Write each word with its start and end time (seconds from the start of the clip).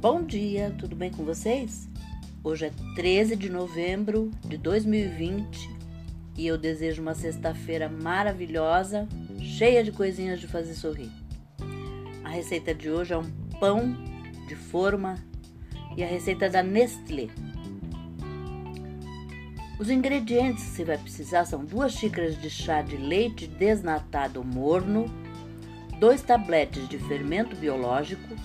Bom 0.00 0.22
dia, 0.22 0.72
tudo 0.78 0.94
bem 0.94 1.10
com 1.10 1.24
vocês? 1.24 1.88
Hoje 2.44 2.66
é 2.66 2.72
13 2.94 3.34
de 3.34 3.50
novembro 3.50 4.30
de 4.44 4.56
2020 4.56 5.68
e 6.36 6.46
eu 6.46 6.56
desejo 6.56 7.02
uma 7.02 7.16
sexta-feira 7.16 7.88
maravilhosa, 7.88 9.08
cheia 9.40 9.82
de 9.82 9.90
coisinhas 9.90 10.38
de 10.38 10.46
fazer 10.46 10.74
sorrir. 10.74 11.10
A 12.22 12.28
receita 12.28 12.72
de 12.72 12.88
hoje 12.88 13.12
é 13.12 13.18
um 13.18 13.28
pão 13.58 13.96
de 14.46 14.54
forma 14.54 15.16
e 15.96 16.04
a 16.04 16.06
receita 16.06 16.48
da 16.48 16.62
Nestlé. 16.62 17.26
Os 19.80 19.90
ingredientes 19.90 20.62
que 20.62 20.70
você 20.70 20.84
vai 20.84 20.98
precisar 20.98 21.44
são 21.44 21.64
duas 21.64 21.92
xícaras 21.94 22.40
de 22.40 22.48
chá 22.48 22.82
de 22.82 22.96
leite 22.96 23.48
desnatado 23.48 24.44
morno, 24.44 25.06
dois 25.98 26.22
tabletes 26.22 26.88
de 26.88 26.98
fermento 26.98 27.56
biológico, 27.56 28.36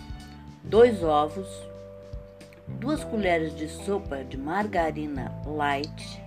dois 0.63 1.03
ovos, 1.03 1.47
duas 2.79 3.03
colheres 3.03 3.55
de 3.55 3.67
sopa 3.67 4.23
de 4.23 4.37
margarina 4.37 5.31
light, 5.45 6.21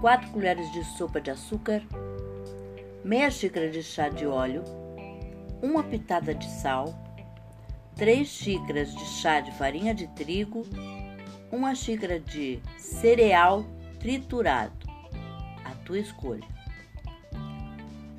quatro 0.00 0.28
colheres 0.30 0.70
de 0.72 0.84
sopa 0.96 1.20
de 1.20 1.30
açúcar, 1.30 1.82
meia 3.04 3.30
xícara 3.30 3.70
de 3.70 3.82
chá 3.82 4.08
de 4.08 4.26
óleo, 4.26 4.64
uma 5.62 5.82
pitada 5.84 6.34
de 6.34 6.50
sal, 6.60 6.92
três 7.94 8.28
xícaras 8.28 8.92
de 8.92 9.04
chá 9.04 9.40
de 9.40 9.52
farinha 9.52 9.94
de 9.94 10.08
trigo, 10.08 10.66
uma 11.52 11.74
xícara 11.74 12.18
de 12.18 12.60
cereal 12.76 13.64
triturado, 14.00 14.72
a 15.64 15.70
tua 15.84 16.00
escolha. 16.00 16.46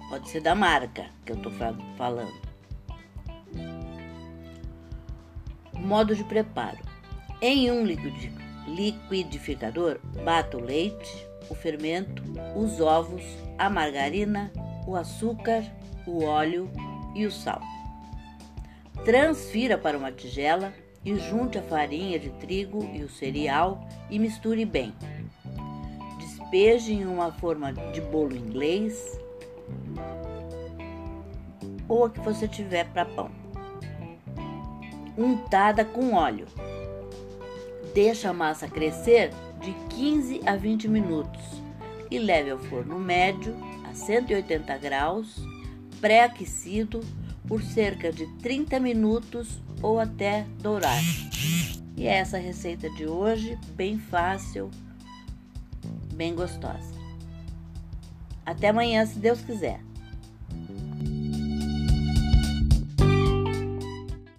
Pode 0.10 0.30
ser 0.30 0.42
da 0.42 0.56
marca 0.56 1.06
que 1.26 1.34
eu 1.34 1.36
estou 1.36 1.52
falando. 1.98 2.49
Modo 5.80 6.16
de 6.16 6.24
preparo: 6.24 6.78
em 7.42 7.72
um 7.72 7.86
liquidificador, 8.68 10.00
bata 10.24 10.58
o 10.58 10.62
leite, 10.62 11.28
o 11.50 11.56
fermento, 11.56 12.22
os 12.56 12.80
ovos, 12.80 13.24
a 13.58 13.70
margarina, 13.70 14.52
o 14.86 14.96
açúcar, 14.96 15.64
o 16.06 16.24
óleo 16.24 16.70
e 17.16 17.26
o 17.26 17.32
sal. 17.32 17.62
Transfira 19.06 19.78
para 19.78 19.98
uma 19.98 20.12
tigela 20.12 20.74
e 21.04 21.16
junte 21.16 21.58
a 21.58 21.62
farinha 21.62 22.20
de 22.20 22.30
trigo 22.32 22.84
e 22.94 23.02
o 23.04 23.10
cereal 23.10 23.88
e 24.10 24.20
misture 24.20 24.66
bem. 24.66 24.94
Despeje 26.20 26.94
em 26.94 27.06
uma 27.06 27.32
forma 27.32 27.72
de 27.72 28.02
bolo 28.02 28.36
inglês 28.36 29.20
ou 31.88 32.06
a 32.06 32.10
que 32.10 32.20
você 32.20 32.48
tiver 32.48 32.86
para 32.92 33.06
pão 33.06 33.32
untada 35.20 35.84
com 35.84 36.14
óleo. 36.14 36.48
Deixa 37.94 38.30
a 38.30 38.34
massa 38.34 38.68
crescer 38.68 39.32
de 39.62 39.74
15 39.96 40.42
a 40.46 40.56
20 40.56 40.88
minutos 40.88 41.42
e 42.10 42.18
leve 42.18 42.52
ao 42.52 42.58
forno 42.58 42.98
médio 42.98 43.56
a 43.90 43.94
180 43.94 44.78
graus, 44.78 45.36
pré-aquecido 46.00 47.02
por 47.48 47.62
cerca 47.62 48.12
de 48.12 48.26
30 48.38 48.80
minutos 48.80 49.60
ou 49.82 50.00
até 50.00 50.46
dourar. 50.62 51.02
E 51.98 52.08
essa 52.08 52.38
receita 52.38 52.90
de 52.92 53.06
hoje, 53.06 53.58
bem 53.76 54.00
fácil, 54.00 54.72
bem 56.14 56.34
gostosa. 56.34 56.98
Até 58.46 58.70
amanhã, 58.70 59.06
se 59.06 59.20
Deus 59.20 59.42
quiser. 59.42 59.89